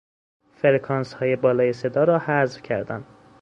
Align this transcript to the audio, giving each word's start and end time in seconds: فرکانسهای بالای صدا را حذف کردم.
فرکانسهای 0.55 1.35
بالای 1.35 1.73
صدا 1.73 2.03
را 2.03 2.19
حذف 2.19 2.61
کردم. 2.61 3.05